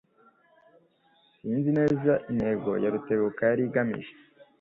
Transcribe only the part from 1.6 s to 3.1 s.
neza intego ya